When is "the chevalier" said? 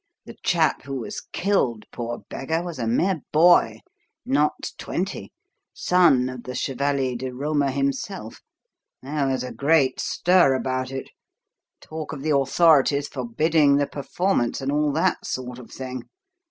6.45-7.15